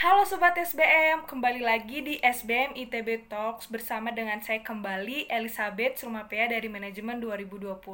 [0.00, 6.48] Halo Sobat SBM, kembali lagi di SBM ITB Talks bersama dengan saya kembali Elizabeth Surmapea
[6.48, 7.84] dari Manajemen 2020.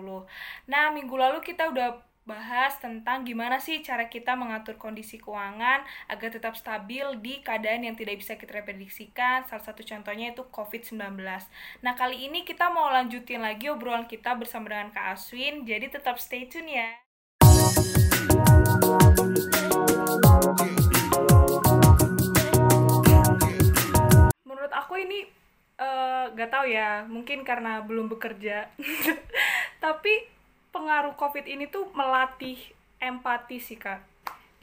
[0.71, 6.30] Nah, minggu lalu kita udah bahas tentang gimana sih cara kita mengatur kondisi keuangan agar
[6.30, 9.42] tetap stabil di keadaan yang tidak bisa kita prediksikan.
[9.50, 11.18] Salah satu contohnya itu COVID-19.
[11.82, 16.23] Nah, kali ini kita mau lanjutin lagi obrolan kita bersama dengan Kak Aswin, jadi tetap
[16.23, 17.02] stay tune ya.
[24.96, 25.28] Aku ini
[25.77, 28.73] uh, tahu ya mungkin karena belum bekerja.
[29.84, 30.24] Tapi
[30.72, 32.56] pengaruh covid ini tuh melatih
[32.96, 34.00] empati sih kak.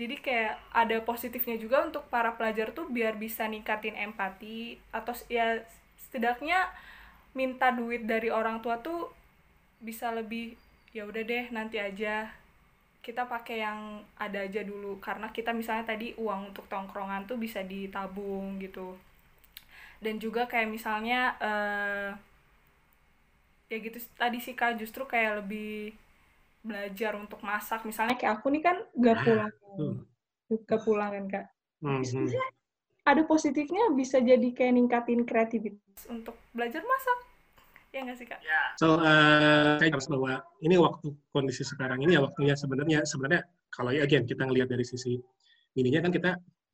[0.02, 5.62] Jadi kayak ada positifnya juga untuk para pelajar tuh biar bisa ningkatin empati atau ya
[6.02, 6.66] setidaknya
[7.38, 9.14] minta duit dari orang tua tuh
[9.86, 10.58] bisa lebih
[10.98, 12.26] ya udah deh nanti aja.
[13.06, 14.98] Kita pakai yang ada aja dulu.
[14.98, 19.13] Karena kita misalnya tadi uang untuk tongkrongan tuh bisa ditabung gitu
[20.04, 22.10] dan juga kayak misalnya uh,
[23.72, 25.96] ya gitu tadi sih kak justru kayak lebih
[26.64, 29.96] belajar untuk masak misalnya kayak aku nih kan gak ah, pulang hmm.
[30.68, 31.46] gak pulang kan kak
[31.82, 32.04] hmm.
[32.04, 32.28] hmm.
[33.04, 37.20] ada positifnya bisa jadi kayak ningkatin kreativitas untuk belajar masak
[37.94, 38.42] ya nggak sih kak?
[38.42, 38.74] Yeah.
[38.82, 43.94] So uh, saya harus bahwa ini waktu kondisi sekarang ini ya waktunya sebenarnya sebenarnya kalau
[43.94, 45.14] ya again kita ngelihat dari sisi
[45.78, 46.32] ininya kan kita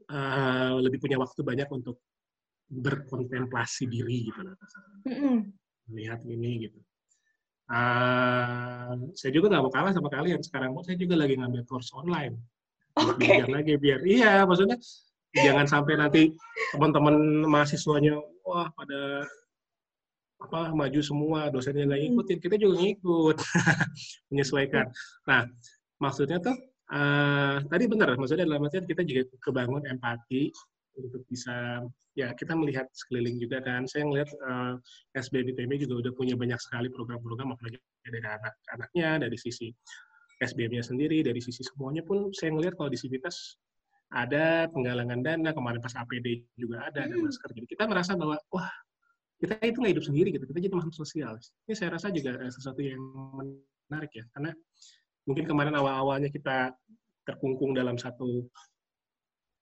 [0.08, 2.00] uh, lebih punya waktu banyak untuk
[2.70, 4.40] berkontemplasi diri gitu
[5.10, 5.38] mm-hmm.
[5.90, 6.80] melihat ini gitu.
[7.70, 10.74] Uh, saya juga nggak mau kalah sama kalian sekarang.
[10.86, 12.38] Saya juga lagi ngambil course online.
[12.98, 13.46] Okay.
[13.46, 14.76] lagi biar iya maksudnya
[15.32, 16.22] jangan sampai nanti
[16.74, 19.24] teman-teman mahasiswanya wah pada
[20.40, 22.38] apa maju semua dosennya nggak ngikutin.
[22.42, 23.38] Kita juga ngikut
[24.34, 24.90] menyesuaikan.
[25.30, 25.46] Nah
[26.02, 26.58] maksudnya tuh
[26.90, 30.50] uh, tadi benar maksudnya dalam artian kita juga kebangun empati
[31.00, 31.84] untuk bisa
[32.18, 33.88] ya kita melihat sekeliling juga kan.
[33.88, 34.76] Saya melihat uh,
[35.16, 39.72] eh, SBM ITB juga udah punya banyak sekali program-program apalagi dari anak-anaknya, dari sisi
[40.40, 43.60] SBM-nya sendiri, dari sisi semuanya pun saya melihat kalau di Civitas
[44.10, 47.30] ada penggalangan dana, kemarin pas APD juga ada, ada hmm.
[47.30, 47.50] masker.
[47.54, 48.72] Jadi kita merasa bahwa, wah,
[49.38, 51.38] kita itu nggak hidup sendiri gitu, kita jadi makhluk sosial.
[51.70, 53.00] Ini saya rasa juga sesuatu yang
[53.38, 54.52] menarik ya, karena
[55.30, 56.74] mungkin kemarin awal-awalnya kita
[57.30, 58.50] terkungkung dalam satu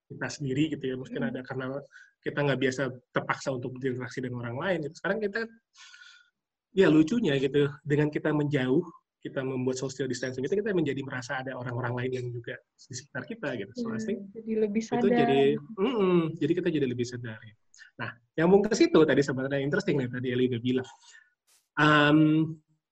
[0.08, 1.30] kita sendiri gitu ya mungkin hmm.
[1.30, 1.66] ada karena
[2.24, 2.82] kita nggak biasa
[3.12, 4.96] terpaksa untuk berinteraksi dengan orang lain gitu.
[5.00, 5.42] sekarang kita
[6.76, 8.84] ya lucunya gitu dengan kita menjauh
[9.18, 13.28] kita membuat social distancing itu kita menjadi merasa ada orang-orang lain yang juga di sekitar
[13.28, 13.72] kita gitu.
[13.76, 15.04] So, hmm, jadi lebih sadar.
[15.04, 17.40] Itu jadi, mm -mm, jadi kita jadi lebih sadar.
[17.42, 17.56] Ya.
[17.98, 20.90] Nah, yang mungkin ke situ tadi sebenarnya interesting nih tadi Eli udah bilang.
[21.78, 22.20] Um,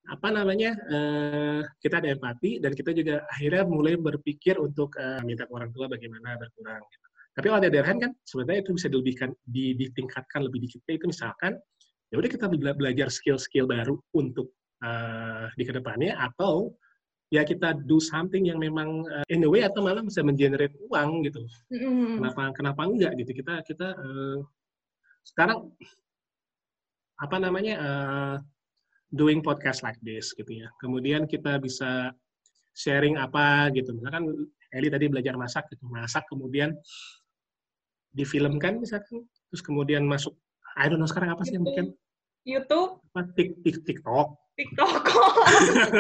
[0.05, 5.49] apa namanya uh, kita ada empati dan kita juga akhirnya mulai berpikir untuk uh, minta
[5.49, 7.04] orang tua bagaimana berkurang gitu.
[7.35, 10.87] Tapi kalau ada hand kan sebenarnya itu bisa dilebihkan, ditingkatkan lebih dikit.
[10.87, 11.59] Itu misalkan
[12.07, 16.71] ya udah kita belajar skill-skill baru untuk uh, di ke depannya atau
[17.33, 21.27] ya kita do something yang memang uh, in a way atau malah bisa mengenerate uang
[21.27, 21.43] gitu.
[21.75, 22.23] Mm.
[22.23, 24.39] Kenapa kenapa enggak gitu kita kita uh,
[25.27, 25.75] sekarang
[27.19, 28.35] apa namanya uh,
[29.11, 30.71] doing podcast like this gitu ya.
[30.79, 32.15] Kemudian kita bisa
[32.75, 33.91] sharing apa gitu.
[33.91, 34.31] Misalkan
[34.75, 36.75] Eli tadi belajar masak gitu, masak kemudian
[38.15, 40.33] difilmkan misalkan terus kemudian masuk
[40.79, 41.91] I don't know sekarang apa sih yang mungkin
[42.45, 44.37] YouTube apa tik tik TikTok.
[44.55, 45.03] TikTok.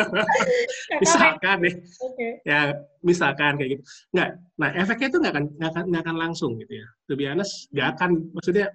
[1.03, 1.75] Misalkan deh.
[1.75, 2.31] Okay.
[2.47, 2.71] ya
[3.03, 3.83] misalkan kayak gitu.
[4.15, 4.29] Nggak
[4.61, 6.87] nah efeknya itu nggak akan nggak akan, nggak akan langsung gitu ya.
[7.09, 8.67] To be honest nggak akan maksudnya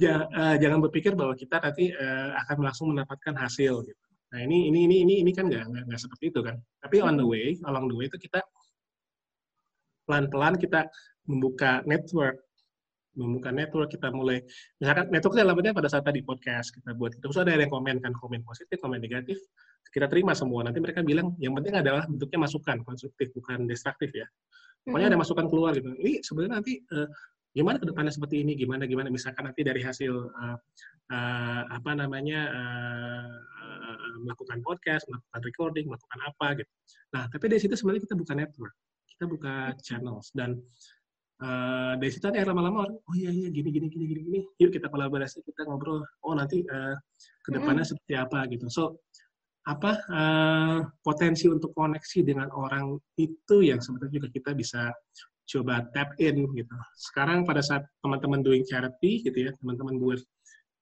[0.00, 4.04] ja, uh, jangan berpikir bahwa kita nanti uh, akan langsung mendapatkan hasil gitu.
[4.32, 6.56] Nah ini ini ini ini ini kan nggak nggak seperti itu kan.
[6.80, 8.40] Tapi on the way along the way itu kita
[10.08, 10.88] pelan-pelan kita
[11.30, 12.42] membuka network.
[13.10, 14.38] Membuka network kita mulai
[14.78, 18.14] misalkan network dalam artinya pada saat tadi podcast kita buat itu ada yang komen kan
[18.14, 19.34] komen positif komen negatif
[19.90, 20.62] kita terima semua.
[20.62, 24.26] Nanti mereka bilang yang penting adalah bentuknya masukan konstruktif bukan destruktif ya.
[24.86, 25.90] Pokoknya ada masukan keluar gitu.
[25.90, 27.10] Ini sebenarnya nanti uh,
[27.50, 29.10] gimana ke depannya seperti ini gimana gimana?
[29.10, 30.56] Misalkan nanti dari hasil uh,
[31.10, 36.70] uh, apa namanya uh, uh, melakukan podcast melakukan recording melakukan apa gitu.
[37.10, 38.74] Nah tapi dari situ sebenarnya kita buka network
[39.20, 40.32] kita buka channels.
[40.32, 40.56] Dan
[41.42, 44.70] uh, dari situ ada lama-lama orang oh iya iya gini gini gini gini gini yuk
[44.72, 46.96] kita kolaborasi kita ngobrol oh nanti uh,
[47.44, 47.90] ke depannya mm.
[47.90, 49.00] seperti apa gitu so
[49.68, 54.82] apa uh, potensi untuk koneksi dengan orang itu yang sebetulnya juga kita bisa
[55.50, 56.76] coba tap in gitu.
[56.94, 60.20] Sekarang pada saat teman-teman doing charity gitu ya, teman-teman buat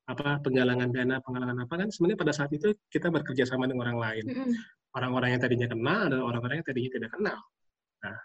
[0.08, 3.98] apa penggalangan dana, penggalangan apa kan sebenarnya pada saat itu kita bekerja sama dengan orang
[3.98, 4.24] lain.
[4.96, 7.38] Orang-orang yang tadinya kenal dan orang-orang yang tadinya tidak kenal.
[8.04, 8.16] Nah,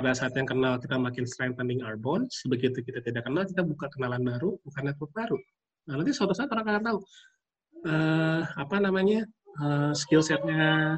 [0.00, 3.92] pada saat yang kenal kita makin strengthening our bonds, begitu kita tidak kenal kita buka
[3.92, 5.36] kenalan baru, bukan network baru.
[5.84, 6.98] Nah, nanti suatu saat orang akan tahu
[7.84, 9.28] uh, apa namanya
[9.60, 10.96] uh, skill setnya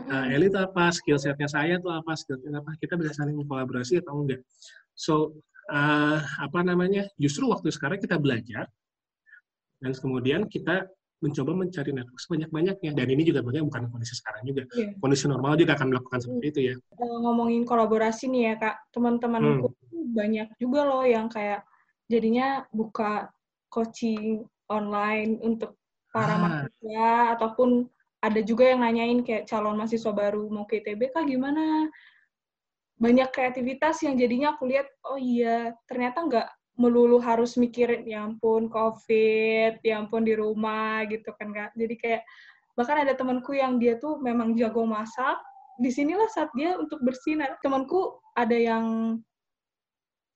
[0.00, 3.36] uh, Eli itu apa, skill setnya saya itu apa, skill setnya apa, kita bisa saling
[3.44, 4.40] kolaborasi atau enggak.
[4.96, 5.36] So
[5.68, 8.64] uh, apa namanya, justru waktu sekarang kita belajar
[9.84, 10.88] dan kemudian kita
[11.20, 14.96] mencoba mencari network sebanyak-banyaknya dan ini juga banyak bukan kondisi sekarang juga yeah.
[14.96, 20.16] kondisi normal juga akan melakukan seperti itu ya ngomongin kolaborasi nih ya kak teman-temanku hmm.
[20.16, 21.60] banyak juga loh yang kayak
[22.08, 23.28] jadinya buka
[23.68, 25.76] coaching online untuk
[26.08, 26.40] para ah.
[26.40, 27.86] mahasiswa ataupun
[28.20, 31.88] ada juga yang nanyain kayak calon mahasiswa baru mau ke ITB kak gimana
[33.00, 36.48] banyak kreativitas yang jadinya aku lihat oh iya ternyata nggak
[36.80, 41.76] melulu harus mikirin ya ampun covid ya ampun di rumah gitu kan kak.
[41.76, 42.22] Jadi kayak
[42.72, 45.36] bahkan ada temanku yang dia tuh memang jago masak
[45.76, 47.60] di sinilah saat dia untuk bersinar.
[47.60, 49.16] Temanku ada yang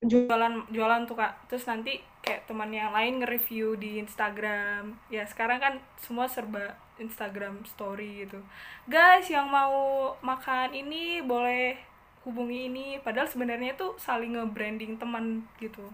[0.04, 1.48] jualan jualan tuh kak.
[1.48, 5.00] Terus nanti kayak teman yang lain nge-review di Instagram.
[5.08, 8.44] Ya sekarang kan semua serba Instagram story gitu.
[8.84, 11.80] Guys yang mau makan ini boleh
[12.28, 12.86] hubungi ini.
[13.00, 15.88] Padahal sebenarnya tuh saling nge-branding teman gitu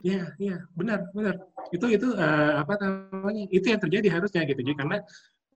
[0.00, 1.36] Iya, iya, benar, benar.
[1.68, 3.44] Itu itu uh, apa namanya?
[3.52, 4.60] Itu yang terjadi harusnya gitu.
[4.64, 4.98] Jadi karena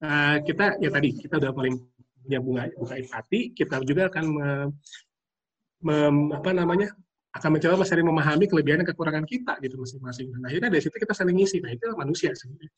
[0.05, 1.75] uh, kita ya tadi kita udah paling
[2.25, 4.49] punya bunga buka empati, kita juga akan me,
[5.85, 5.97] me,
[6.37, 6.93] apa namanya?
[7.35, 10.31] akan mencoba mencari memahami kelebihan dan kekurangan kita gitu masing-masing.
[10.39, 11.59] Nah, akhirnya dari situ kita saling ngisi.
[11.59, 12.71] Nah, itu manusia sebenarnya.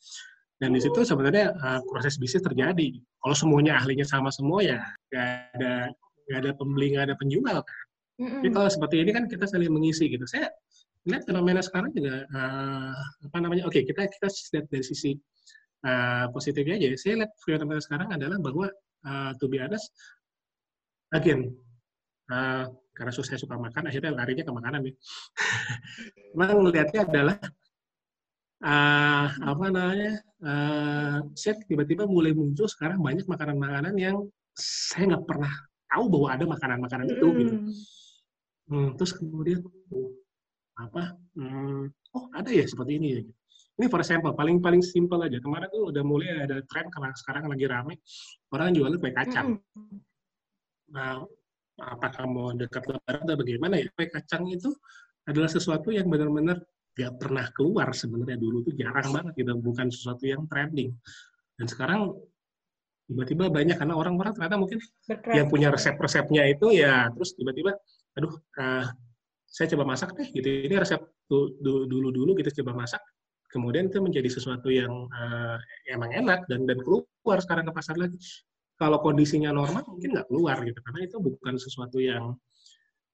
[0.57, 2.97] Dan di situ sebenarnya uh, proses bisnis terjadi.
[3.21, 4.81] Kalau semuanya ahlinya sama semua ya
[5.13, 5.29] nggak
[5.61, 5.93] ada
[6.25, 7.85] nggak ada pembeli nggak ada penjual kan.
[8.17, 8.41] Mm -hmm.
[8.41, 10.25] Jadi kalau seperti ini kan kita saling mengisi gitu.
[10.25, 10.49] Saya
[11.07, 12.99] lihat fenomena sekarang juga uh,
[13.31, 15.15] apa namanya oke okay, kita kita lihat dari sisi
[15.87, 16.89] uh, positifnya aja.
[16.99, 18.67] Saya lihat fenomena sekarang adalah bahwa
[19.07, 19.87] uh, to be honest
[21.15, 21.55] again
[22.31, 22.67] uh,
[22.97, 24.95] karena saya suka makan akhirnya larinya ke makanan nih
[26.39, 27.39] memang melihatnya adalah
[28.65, 34.17] uh, apa namanya uh, saya tiba-tiba mulai muncul sekarang banyak makanan-makanan yang
[34.57, 35.53] saya nggak pernah
[35.87, 37.55] tahu bahwa ada makanan-makanan itu gitu.
[38.67, 39.63] Hmm, terus kemudian
[40.77, 41.17] apa?
[41.37, 43.23] Hmm, oh ada ya seperti ini ya.
[43.77, 45.37] Ini for example paling paling simple aja.
[45.41, 48.01] Kemarin tuh udah mulai ada tren karena sekarang lagi rame.
[48.53, 49.61] Orang jual kue kacang.
[50.93, 51.21] Nah
[51.77, 53.89] apakah mau dekat lebaran atau bagaimana ya?
[53.93, 54.73] Kue kacang itu
[55.29, 56.65] adalah sesuatu yang benar-benar
[56.97, 58.41] gak pernah keluar sebenarnya.
[58.41, 59.53] Dulu tuh jarang banget gitu.
[59.61, 60.97] Bukan sesuatu yang trending.
[61.61, 62.17] Dan sekarang
[63.13, 63.77] tiba-tiba banyak.
[63.77, 65.37] Karena orang-orang ternyata mungkin Berkreatif.
[65.37, 67.77] yang punya resep-resepnya itu ya terus tiba-tiba
[68.17, 68.89] aduh uh,
[69.57, 70.45] saya coba masak deh gitu.
[70.69, 71.01] Ini resep
[71.33, 73.01] dulu dulu kita coba masak.
[73.49, 75.57] Kemudian itu menjadi sesuatu yang uh,
[75.89, 78.21] emang enak dan dan keluar sekarang ke pasar lagi.
[78.77, 80.77] Kalau kondisinya normal mungkin nggak keluar gitu.
[80.85, 82.37] Karena itu bukan sesuatu yang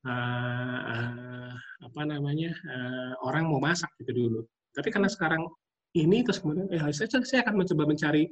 [0.03, 1.55] uh, uh,
[1.87, 4.41] apa namanya uh, orang mau masak gitu dulu.
[4.75, 5.47] Tapi karena sekarang
[5.95, 8.27] ini terus kemudian eh, saya, saya akan mencoba mencari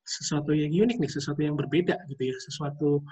[0.00, 2.36] sesuatu yang unik nih sesuatu yang berbeda gitu ya.
[2.40, 3.04] Sesuatu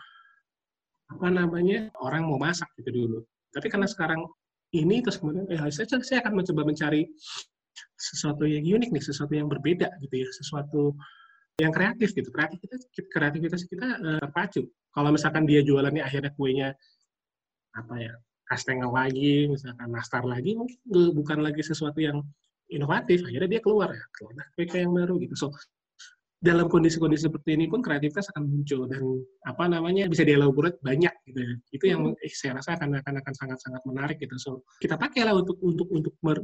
[1.12, 3.20] apa namanya orang mau masak gitu dulu
[3.54, 4.20] tapi karena sekarang
[4.74, 7.06] ini terus kemudian eh, saya, saya akan mencoba mencari
[7.96, 10.96] sesuatu yang unik nih, sesuatu yang berbeda gitu ya, sesuatu
[11.60, 12.28] yang kreatif gitu.
[12.28, 14.68] Kreativitas kreativitas kita uh, terpacu.
[14.92, 16.68] Kalau misalkan dia jualannya akhirnya kuenya
[17.76, 18.12] apa ya
[18.46, 20.78] kastengel lagi, misalkan nastar lagi, mungkin
[21.12, 22.22] bukan lagi sesuatu yang
[22.70, 23.24] inovatif.
[23.26, 25.34] Akhirnya dia keluar ya, keluar kue yang baru gitu.
[25.36, 25.46] So
[26.46, 29.02] dalam kondisi-kondisi seperti ini pun kreativitas akan muncul dan
[29.42, 31.54] apa namanya bisa dielaborate banyak gitu ya.
[31.74, 32.22] Itu yang hmm.
[32.22, 34.38] eh, saya rasa akan akan akan sangat-sangat menarik gitu.
[34.38, 36.38] So kita pakai lah untuk untuk untuk mer,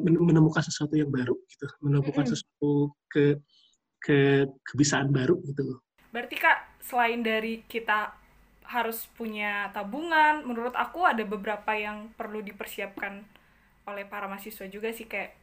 [0.00, 2.32] menemukan sesuatu yang baru gitu, menemukan hmm.
[2.32, 3.36] sesuatu ke
[4.00, 5.78] ke kebisaan baru gitu.
[6.08, 8.16] Berarti Kak, selain dari kita
[8.68, 13.20] harus punya tabungan, menurut aku ada beberapa yang perlu dipersiapkan
[13.84, 15.34] oleh para mahasiswa juga sih kayak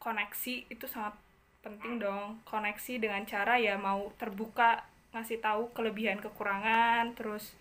[0.00, 1.14] koneksi itu sangat
[1.66, 7.58] penting dong koneksi dengan cara ya mau terbuka ngasih tahu kelebihan kekurangan terus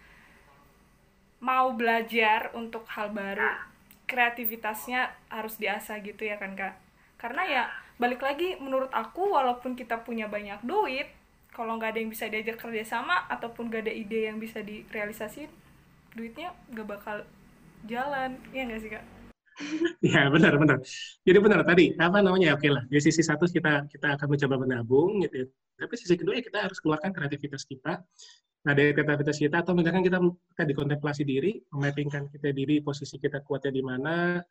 [1.42, 3.50] mau belajar untuk hal baru.
[4.06, 6.78] Kreativitasnya harus diasah gitu ya kan kak?
[7.18, 7.64] Karena ya
[7.98, 11.10] balik lagi menurut aku walaupun kita punya banyak duit
[11.50, 15.50] kalau nggak ada yang bisa diajak kerjasama ataupun gak ada ide yang bisa direalisasi
[16.14, 17.18] duitnya gak bakal
[17.90, 18.38] jalan.
[18.54, 19.15] Ya nggak sih kak
[20.16, 20.78] ya benar benar.
[21.24, 22.84] Jadi benar tadi apa namanya oke lah.
[22.88, 25.44] Di sisi satu kita kita akan mencoba menabung gitu.
[25.44, 25.46] Ya.
[25.86, 28.04] Tapi sisi kedua ya kita harus keluarkan kreativitas kita.
[28.66, 30.18] Nah dari kreativitas kita atau misalkan kita
[30.56, 34.42] kita dikontemplasi diri, memappingkan kita diri posisi kita kuatnya di mana,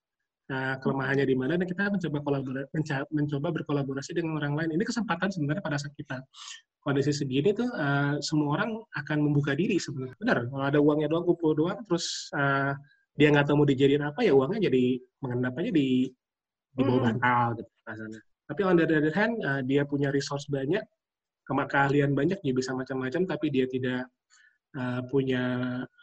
[0.51, 2.69] uh, kelemahannya di mana dan kita mencoba kolaborasi
[3.13, 6.21] mencoba berkolaborasi dengan orang lain ini kesempatan sebenarnya pada saat kita
[6.85, 11.25] kondisi segini tuh uh, semua orang akan membuka diri sebenarnya benar kalau ada uangnya doang
[11.25, 12.77] kumpul doang terus uh,
[13.15, 14.85] dia nggak tahu mau dijadiin apa ya uangnya jadi
[15.23, 16.11] mengendap aja di
[16.75, 17.09] di bawah hmm.
[17.15, 20.83] bantal gitu rasanya tapi on the other hand uh, dia punya resource banyak
[21.45, 24.09] keahlian banyak dia bisa macam-macam tapi dia tidak
[24.77, 25.43] uh, punya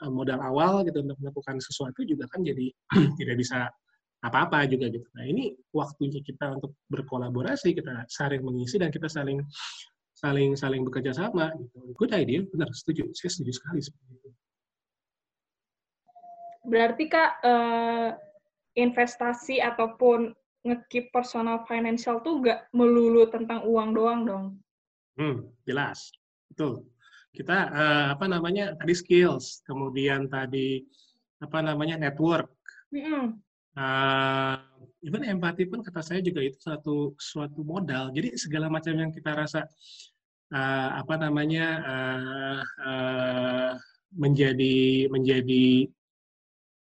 [0.08, 2.70] modal awal gitu untuk melakukan sesuatu juga kan jadi
[3.20, 3.68] tidak bisa
[4.22, 5.06] apa-apa juga gitu.
[5.18, 9.42] Nah ini waktunya kita untuk berkolaborasi, kita saling mengisi dan kita saling
[10.14, 11.50] saling saling bekerja sama.
[11.58, 11.78] Gitu.
[11.98, 14.11] Good idea, benar setuju, saya setuju sekali itu.
[16.62, 18.10] Berarti kak eh,
[18.78, 24.46] investasi ataupun ngekip personal financial tuh gak melulu tentang uang doang dong?
[25.18, 26.14] Hmm, jelas,
[26.54, 26.86] betul.
[27.32, 30.84] Kita uh, apa namanya tadi skills, kemudian tadi
[31.42, 32.52] apa namanya network.
[32.92, 33.26] Mm -hmm
[33.78, 34.56] uh,
[35.04, 38.12] even empati pun kata saya juga itu suatu suatu modal.
[38.12, 39.68] Jadi segala macam yang kita rasa
[40.52, 43.72] uh, apa namanya uh, uh,
[44.12, 45.88] menjadi menjadi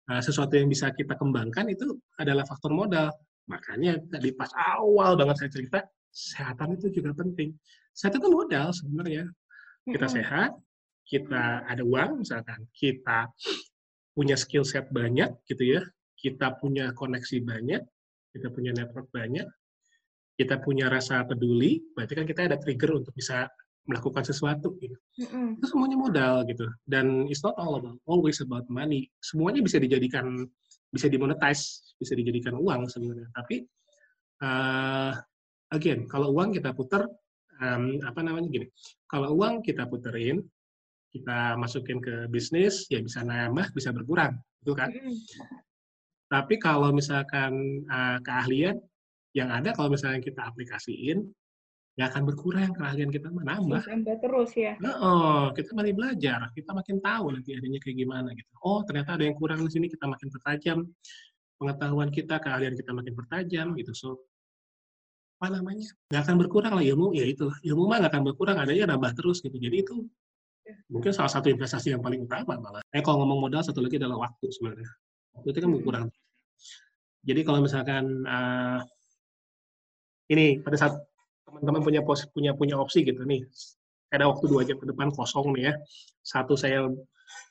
[0.09, 3.13] uh, sesuatu yang bisa kita kembangkan itu adalah faktor modal.
[3.49, 7.53] Makanya tadi pas awal banget saya cerita kesehatan itu juga penting.
[7.93, 9.29] Sehat itu modal sebenarnya.
[9.85, 10.53] Kita sehat,
[11.05, 13.25] kita ada uang misalkan, kita
[14.13, 15.81] punya skill set banyak gitu ya,
[16.13, 17.81] kita punya koneksi banyak,
[18.35, 19.47] kita punya network banyak,
[20.37, 23.49] kita punya rasa peduli, berarti kan kita ada trigger untuk bisa
[23.89, 24.93] melakukan sesuatu gitu.
[25.25, 25.57] Mm-hmm.
[25.57, 26.69] Itu semuanya modal gitu.
[26.85, 29.09] Dan it's not all about always about money.
[29.17, 30.45] Semuanya bisa dijadikan
[30.93, 33.33] bisa dimonetize, bisa dijadikan uang sebenarnya.
[33.33, 33.65] Tapi
[34.45, 35.17] uh,
[35.73, 37.09] again, kalau uang kita putar
[37.59, 38.69] um, apa namanya gini.
[39.09, 40.37] Kalau uang kita puterin,
[41.09, 44.93] kita masukin ke bisnis, ya bisa nambah, bisa berkurang, itu kan.
[44.93, 45.17] Mm-hmm.
[46.29, 48.77] Tapi kalau misalkan uh, keahlian
[49.33, 51.25] yang ada kalau misalnya kita aplikasiin,
[51.99, 53.83] nggak akan berkurang keahlian kita menambah.
[53.83, 54.79] Tambah terus ya.
[54.79, 58.47] Nah, oh, kita masih belajar, kita makin tahu nanti adanya kayak gimana gitu.
[58.63, 60.87] Oh, ternyata ada yang kurang di sini, kita makin pertajam
[61.59, 63.91] pengetahuan kita, keahlian kita makin pertajam gitu.
[63.91, 64.07] So,
[65.43, 65.91] apa namanya?
[66.07, 67.51] Nggak akan berkurang lah ilmu, ya itu.
[67.67, 69.59] Ilmu mah nggak akan berkurang, adanya nambah terus gitu.
[69.59, 70.07] Jadi itu
[70.63, 70.79] ya.
[70.87, 72.79] mungkin salah satu investasi yang paling utama malah.
[72.95, 74.87] Eh, kalau ngomong modal, satu lagi adalah waktu sebenarnya
[75.43, 76.05] itu kan berkurang.
[77.23, 78.79] Jadi kalau misalkan uh,
[80.31, 80.93] ini pada saat
[81.49, 83.41] teman-teman punya pos, punya punya opsi gitu nih,
[84.13, 85.73] ada waktu dua jam ke depan kosong nih ya.
[86.21, 86.85] Satu saya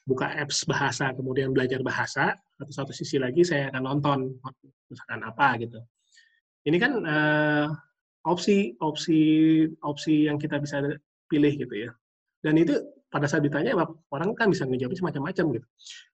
[0.07, 4.19] buka apps bahasa kemudian belajar bahasa, atau satu sisi lagi saya akan nonton
[4.91, 5.79] misalkan apa gitu.
[6.67, 7.67] Ini kan uh,
[8.27, 9.21] opsi opsi
[9.83, 10.83] opsi yang kita bisa
[11.31, 11.91] pilih gitu ya.
[12.43, 12.75] Dan itu
[13.09, 13.73] pada saat ditanya
[14.13, 15.67] orang kan bisa ngejawab semacam-macam gitu.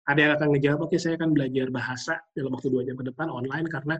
[0.06, 3.04] Ada yang akan ngejawab, oke okay, saya akan belajar bahasa dalam waktu dua jam ke
[3.10, 3.98] depan online karena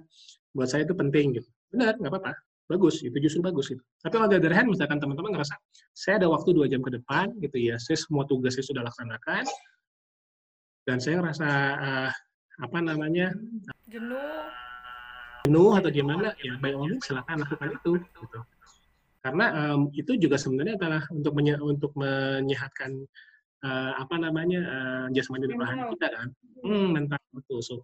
[0.54, 1.48] buat saya itu penting gitu.
[1.74, 2.32] Benar, nggak apa-apa.
[2.64, 3.84] Bagus, itu justru bagus gitu.
[4.00, 5.52] Tapi kalau dari hand, misalkan teman-teman ngerasa,
[5.92, 9.44] saya ada waktu dua jam ke depan gitu ya, saya semua tugas saya sudah laksanakan,
[10.88, 12.10] dan saya ngerasa uh,
[12.64, 13.32] apa namanya
[13.88, 14.48] jenuh.
[15.44, 18.40] jenuh atau gimana ya by all means silakan lakukan itu gitu.
[19.24, 22.96] Karena um, itu juga sebenarnya adalah untuk menye untuk menyehatkan
[23.64, 26.28] uh, apa namanya uh, jasmani dan rohani kita kan.
[26.64, 27.60] Hmm, mental betul.
[27.64, 27.74] So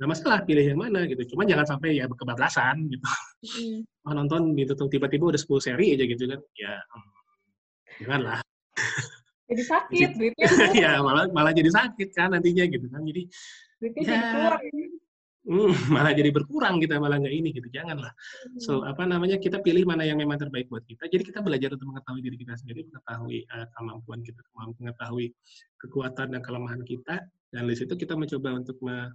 [0.00, 1.34] nggak masalah pilih yang mana gitu.
[1.34, 3.06] Cuma jangan sampai ya kebablasan gitu.
[3.60, 3.80] Mm.
[4.08, 6.40] oh, nonton gitu tiba-tiba udah 10 seri aja gitu kan.
[6.58, 7.04] Ya um,
[8.02, 8.40] janganlah
[9.52, 10.46] jadi sakit duitnya
[10.84, 13.04] ya malah malah jadi sakit kan nantinya gitu kan.
[13.04, 13.22] Jadi
[13.78, 14.54] duitnya ya, jadi keluar.
[15.44, 17.68] hmm, malah jadi berkurang kita malah nggak ini gitu.
[17.68, 18.12] Janganlah
[18.56, 18.90] so hmm.
[18.90, 21.04] apa namanya kita pilih mana yang memang terbaik buat kita.
[21.12, 25.26] Jadi kita belajar untuk mengetahui diri kita sendiri mengetahui uh, kemampuan kita mengetahui
[25.76, 27.20] kekuatan dan kelemahan kita.
[27.52, 29.12] Dan di situ kita mencoba untuk me,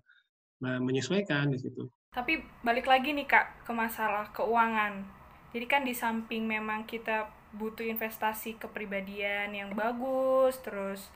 [0.62, 1.86] menyesuaikan di situ.
[2.14, 5.06] Tapi balik lagi nih kak ke masalah keuangan.
[5.54, 11.08] Jadi kan di samping memang kita butuh investasi kepribadian yang bagus terus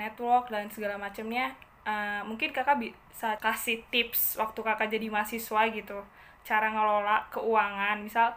[0.00, 1.52] network dan segala macamnya
[1.84, 5.98] uh, mungkin kakak bisa kasih tips waktu kakak jadi mahasiswa gitu
[6.46, 8.00] cara ngelola keuangan.
[8.00, 8.32] Misal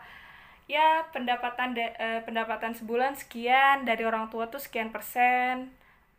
[0.65, 5.71] ya pendapatan uh, pendapatan sebulan sekian dari orang tua tuh sekian persen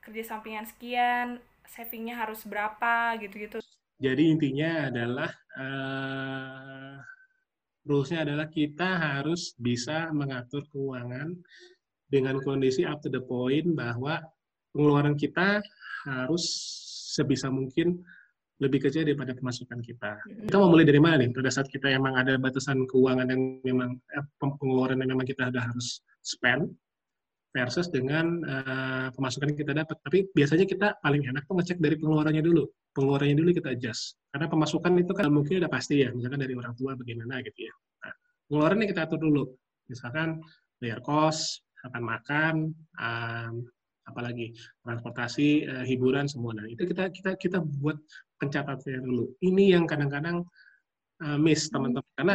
[0.03, 3.63] kerja sampingan sekian savingnya harus berapa gitu-gitu
[4.03, 6.99] jadi intinya adalah uh,
[7.87, 11.39] rulesnya adalah kita harus bisa mengatur keuangan
[12.11, 14.19] dengan kondisi up to the point bahwa
[14.75, 15.63] pengeluaran kita
[16.03, 16.45] harus
[17.15, 18.03] sebisa mungkin
[18.59, 20.19] lebih kecil daripada pemasukan kita.
[20.47, 21.35] Kita mau mulai dari mana nih?
[21.35, 25.67] Pada saat kita emang ada batasan keuangan yang memang eh, pengeluaran yang memang kita ada
[25.67, 26.71] harus spend,
[27.53, 29.97] versus dengan uh, pemasukan yang kita dapat.
[30.01, 32.65] Tapi biasanya kita paling enak tuh ngecek dari pengeluarannya dulu.
[32.97, 34.17] Pengeluarannya dulu kita adjust.
[34.33, 37.75] Karena pemasukan itu kan mungkin udah pasti ya, misalkan dari orang tua bagaimana gitu ya.
[38.09, 38.15] Nah,
[38.49, 39.45] pengeluarannya kita atur dulu.
[39.93, 40.41] Misalkan
[40.81, 42.55] bayar kos, akan makan,
[42.97, 43.53] um,
[44.09, 46.57] apalagi transportasi, uh, hiburan semua.
[46.57, 48.01] Nah, itu kita kita kita buat
[48.41, 49.25] pencatatannya dulu.
[49.45, 50.43] Ini yang kadang-kadang
[51.21, 52.35] uh, miss teman-teman karena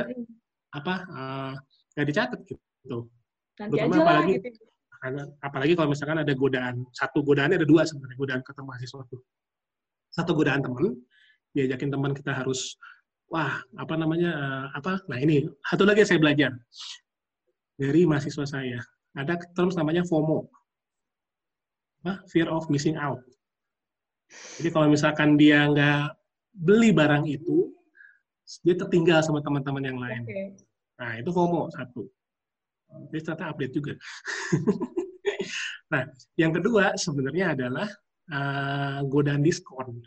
[0.77, 1.53] apa uh,
[1.97, 3.09] nggak dicatat gitu.
[3.57, 7.85] Nanti Terutama aja apalagi, lah, gitu apalagi kalau misalkan ada godaan satu godaannya ada dua
[7.85, 9.21] sebenarnya godaan ketemu mahasiswa tuh.
[10.09, 10.97] Satu godaan teman
[11.53, 12.75] diajakin teman kita harus
[13.29, 16.51] wah apa namanya uh, apa nah ini satu lagi yang saya belajar.
[17.77, 18.79] Dari mahasiswa saya.
[19.13, 20.49] Ada terms namanya FOMO.
[22.05, 22.21] Apa?
[22.29, 23.21] fear of missing out.
[24.59, 26.13] Jadi kalau misalkan dia nggak
[26.57, 27.69] beli barang itu
[28.63, 30.23] dia tertinggal sama teman-teman yang lain.
[30.23, 30.47] Okay.
[30.97, 32.09] nah itu FOMO satu
[33.11, 33.93] jadi ternyata update juga.
[35.93, 36.03] nah,
[36.39, 37.87] yang kedua sebenarnya adalah
[38.31, 40.01] uh, godaan diskon.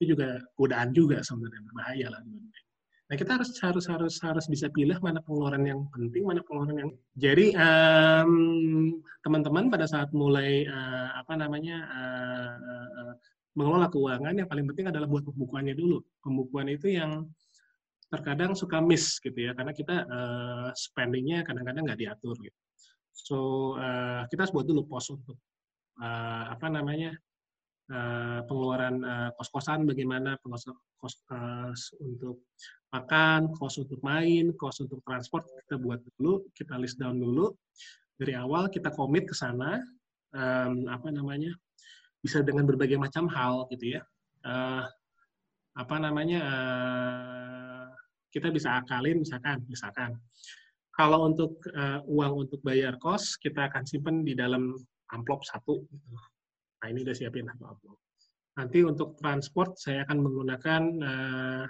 [0.00, 2.20] Itu juga godaan juga sebenarnya berbahaya lah.
[3.12, 6.90] Nah, kita harus harus harus harus bisa pilih mana pengeluaran yang penting, mana pengeluaran yang.
[7.12, 7.52] Jadi
[9.20, 13.14] teman-teman um, pada saat mulai uh, apa namanya uh, uh,
[13.52, 16.00] mengelola keuangan, yang paling penting adalah buat pembukuannya dulu.
[16.24, 17.28] Pembukuan itu yang
[18.12, 22.58] terkadang suka miss gitu ya karena kita uh, spendingnya kadang-kadang nggak diatur gitu.
[23.16, 23.36] So
[23.80, 25.40] uh, kita buat dulu pos untuk
[25.96, 27.16] uh, apa namanya
[27.88, 30.68] uh, pengeluaran uh, kos-kosan bagaimana kos,
[31.00, 31.72] kos uh,
[32.04, 32.44] untuk
[32.92, 37.48] makan, kos untuk main, kos untuk transport kita buat dulu, kita list down dulu
[38.20, 39.80] dari awal kita komit ke sana
[40.36, 41.56] um, apa namanya
[42.20, 44.04] bisa dengan berbagai macam hal gitu ya.
[44.44, 44.84] Uh,
[45.72, 46.40] apa namanya
[48.32, 50.16] kita bisa akalin misalkan misalkan.
[50.92, 54.76] Kalau untuk uh, uang untuk bayar kos kita akan simpan di dalam
[55.12, 56.08] amplop satu gitu.
[56.82, 57.98] nah ini udah siapin satu amplop.
[58.58, 61.64] Nanti untuk transport saya akan menggunakan uh,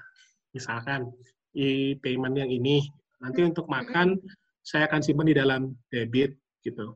[0.55, 1.11] misalkan
[1.55, 2.83] e-payment yang ini.
[3.23, 4.19] Nanti untuk makan
[4.63, 6.35] saya akan simpan di dalam debit
[6.67, 6.95] gitu.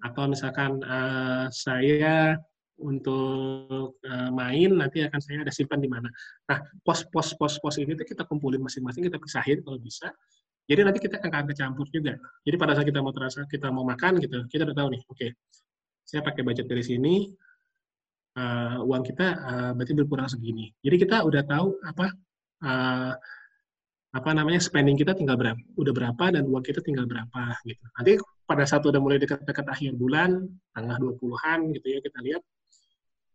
[0.00, 2.40] Atau misalkan uh, saya
[2.80, 6.10] untuk uh, main nanti akan saya ada simpan di mana.
[6.50, 10.10] Nah, pos-pos pos-pos ini tuh kita kumpulin masing-masing, kita pisahin kalau bisa.
[10.66, 12.18] Jadi nanti kita akan kecampur juga.
[12.42, 15.18] Jadi pada saat kita mau terasa kita mau makan gitu, kita udah tahu nih, oke,
[15.18, 15.30] okay,
[16.06, 17.14] saya pakai budget dari sini,
[18.38, 20.70] uh, uang kita uh, berarti berkurang segini.
[20.82, 22.06] Jadi kita udah tahu apa
[22.62, 23.12] uh,
[24.10, 27.84] apa namanya spending kita tinggal berapa, udah berapa dan uang kita tinggal berapa gitu.
[27.94, 32.42] Nanti pada saat udah mulai dekat-dekat akhir bulan, tanggal 20-an gitu ya, kita lihat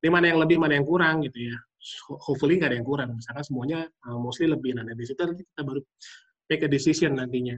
[0.05, 1.57] ini mana yang lebih, mana yang kurang gitu ya.
[2.05, 3.17] Hopefully nggak ada yang kurang.
[3.17, 4.77] Misalkan semuanya uh, mostly lebih.
[4.77, 5.81] Nah, dari situ nanti kita baru
[6.45, 7.57] make a decision nantinya.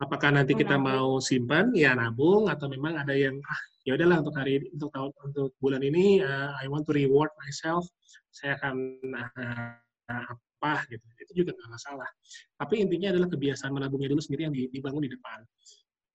[0.00, 4.32] Apakah nanti kita mau simpan, ya nabung, atau memang ada yang ah ya udahlah untuk
[4.40, 7.84] hari untuk tahun untuk bulan ini uh, I want to reward myself,
[8.32, 9.76] saya akan uh,
[10.08, 11.04] apa gitu.
[11.20, 12.08] Itu juga nggak masalah.
[12.56, 15.44] Tapi intinya adalah kebiasaan menabungnya dulu sendiri yang dibangun di depan.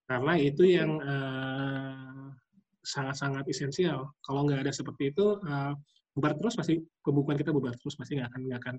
[0.10, 2.34] Karena itu yang uh,
[2.86, 4.14] sangat-sangat esensial.
[4.22, 5.74] Kalau nggak ada seperti itu, uh,
[6.16, 8.76] bubar terus pasti pembukuan kita bubar terus pasti nggak akan nggak akan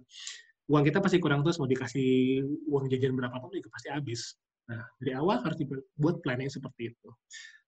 [0.72, 4.40] uang kita pasti kurang terus mau dikasih uang jajan berapa pun juga pasti habis.
[4.72, 7.08] Nah dari awal harus dibuat planning seperti itu.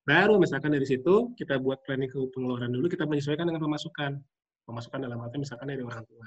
[0.09, 4.17] Baru misalkan dari situ kita buat planning ke pengeluaran dulu kita menyesuaikan dengan pemasukan.
[4.65, 6.25] Pemasukan dalam arti misalkan dari orang tua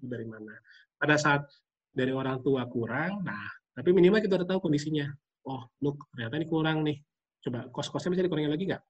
[0.00, 0.56] dari mana.
[0.96, 1.44] Pada saat
[1.92, 3.44] dari orang tua kurang, nah
[3.76, 5.08] tapi minimal kita udah tahu kondisinya.
[5.44, 6.96] Oh, look ternyata ini kurang nih.
[7.40, 8.82] Coba kos-kosnya bisa dikurangin lagi nggak?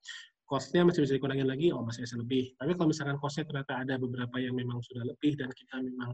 [0.50, 2.58] Kosnya masih bisa dikurangin lagi, oh masih bisa lebih.
[2.58, 6.10] Tapi kalau misalkan kosnya ternyata ada beberapa yang memang sudah lebih dan kita memang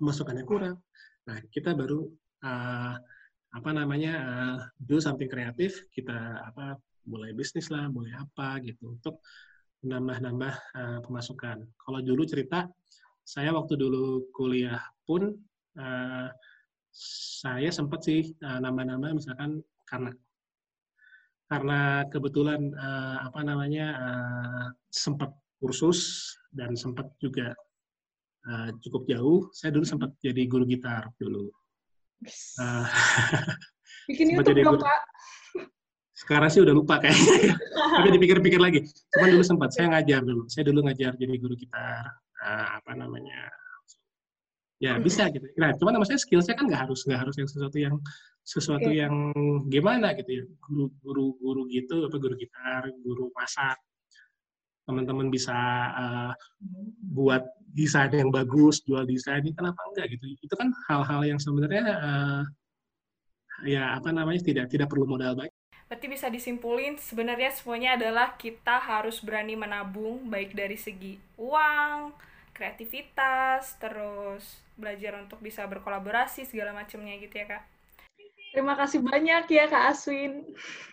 [0.00, 0.80] masukannya kurang,
[1.28, 2.08] nah kita baru
[2.40, 2.96] uh,
[3.52, 9.20] apa namanya uh, do something kreatif, kita apa mulai bisnis lah, mulai apa gitu untuk
[9.84, 11.68] menambah-nambah uh, pemasukan.
[11.76, 12.64] Kalau dulu cerita,
[13.20, 15.36] saya waktu dulu kuliah pun
[15.76, 16.28] uh,
[17.42, 20.12] saya sempat sih nambah-nambah misalkan karena
[21.52, 27.52] karena kebetulan uh, apa namanya uh, sempat kursus dan sempat juga
[28.48, 29.52] uh, cukup jauh.
[29.52, 31.52] Saya dulu sempat jadi guru gitar dulu.
[32.56, 32.88] Uh,
[34.08, 35.00] Bikin YouTube dong, Pak.
[36.16, 37.52] Sekarang sih udah lupa kayaknya.
[38.00, 38.88] Tapi dipikir-pikir lagi.
[39.12, 40.48] Cuman dulu sempat saya ngajar dulu.
[40.48, 42.16] Saya dulu ngajar jadi guru gitar.
[42.40, 43.52] Uh, apa namanya?
[44.80, 45.46] Ya bisa gitu.
[45.60, 47.94] Nah, cuman saya skill saya kan nggak harus nggak harus yang sesuatu yang
[48.42, 49.06] sesuatu okay.
[49.06, 49.14] yang
[49.70, 50.44] gimana gitu ya.
[50.58, 53.78] Guru guru guru gitu apa guru gitar guru masak.
[54.82, 55.54] Teman-teman bisa
[55.94, 56.32] uh,
[57.14, 60.26] buat desain yang bagus jual desain ini kenapa enggak gitu.
[60.42, 62.42] Itu kan hal-hal yang sebenarnya uh,
[63.62, 65.54] ya apa namanya tidak tidak perlu modal banyak.
[65.86, 72.16] Berarti bisa disimpulin sebenarnya semuanya adalah kita harus berani menabung baik dari segi uang,
[72.56, 77.71] kreativitas, terus belajar untuk bisa berkolaborasi segala macamnya gitu ya kak.
[78.52, 80.44] Terima kasih banyak ya Kak Aswin.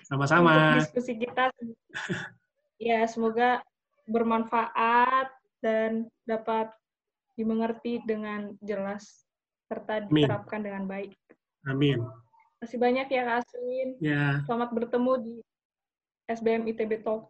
[0.07, 0.79] Sama-sama.
[0.79, 1.51] Diskusi kita.
[2.79, 3.59] ya, semoga
[4.07, 5.27] bermanfaat
[5.59, 6.71] dan dapat
[7.35, 9.27] dimengerti dengan jelas
[9.67, 10.67] serta diterapkan Amin.
[10.71, 11.11] dengan baik.
[11.67, 11.99] Amin.
[11.99, 13.89] Terima kasih banyak ya Kak Aswin.
[13.99, 14.23] Ya.
[14.47, 15.35] Selamat bertemu di
[16.31, 17.27] SBM ITB Talk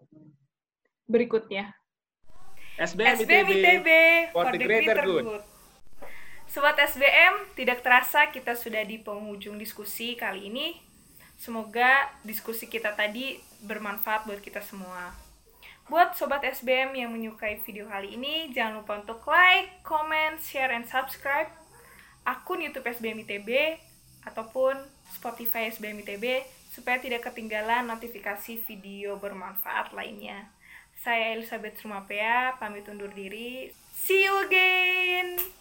[1.09, 1.73] berikutnya.
[2.77, 3.89] SBM, SBM ITB, ITB
[4.31, 5.25] for, for the greater, greater good.
[5.25, 5.58] good.
[6.59, 10.75] Sobat SBM, tidak terasa kita sudah di penghujung diskusi kali ini.
[11.39, 15.15] Semoga diskusi kita tadi bermanfaat buat kita semua.
[15.87, 20.83] Buat sobat SBM yang menyukai video kali ini, jangan lupa untuk like, comment, share, and
[20.83, 21.47] subscribe
[22.27, 23.79] akun YouTube SBM ITB
[24.27, 24.83] ataupun
[25.15, 26.43] Spotify SBM ITB
[26.75, 30.51] supaya tidak ketinggalan notifikasi video bermanfaat lainnya.
[30.99, 33.71] Saya Elizabeth Rumapea, pamit undur diri.
[33.95, 35.58] See you again!